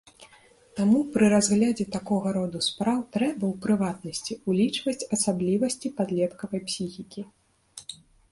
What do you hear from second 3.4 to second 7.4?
у прыватнасці, улічваць асаблівасці падлеткавай псіхікі.